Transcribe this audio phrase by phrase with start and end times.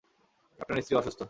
[0.59, 1.19] ক্যাপ্টেনের স্ত্রী অসুস্থ।